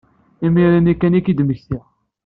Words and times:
Imir-nni 0.45 0.93
kan 0.95 1.17
ay 1.17 1.23
k-id-mmektiɣ. 1.23 1.83